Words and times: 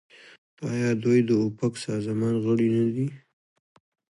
آیا 0.69 0.89
دوی 1.03 1.19
د 1.29 1.31
اوپک 1.43 1.73
سازمان 1.85 2.35
غړي 2.45 2.67
نه 2.77 2.85
دي؟ 2.95 3.07